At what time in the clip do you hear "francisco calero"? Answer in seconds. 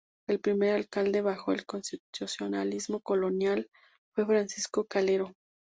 4.25-5.35